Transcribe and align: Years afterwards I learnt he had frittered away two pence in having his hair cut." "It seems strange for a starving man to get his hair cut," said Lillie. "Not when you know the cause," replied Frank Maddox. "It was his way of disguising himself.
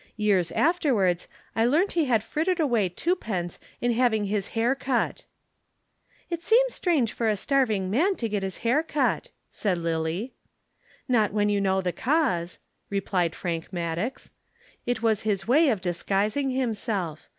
Years 0.17 0.51
afterwards 0.53 1.27
I 1.55 1.63
learnt 1.63 1.91
he 1.91 2.05
had 2.05 2.23
frittered 2.23 2.59
away 2.59 2.89
two 2.89 3.15
pence 3.15 3.59
in 3.79 3.91
having 3.93 4.25
his 4.25 4.47
hair 4.57 4.73
cut." 4.73 5.25
"It 6.27 6.41
seems 6.41 6.73
strange 6.73 7.13
for 7.13 7.27
a 7.27 7.35
starving 7.35 7.91
man 7.91 8.15
to 8.15 8.27
get 8.27 8.41
his 8.41 8.57
hair 8.65 8.81
cut," 8.81 9.29
said 9.51 9.77
Lillie. 9.77 10.33
"Not 11.07 11.33
when 11.33 11.49
you 11.49 11.61
know 11.61 11.81
the 11.81 11.93
cause," 11.93 12.57
replied 12.89 13.35
Frank 13.35 13.71
Maddox. 13.71 14.31
"It 14.87 15.03
was 15.03 15.21
his 15.21 15.47
way 15.47 15.69
of 15.69 15.81
disguising 15.81 16.49
himself. 16.49 17.29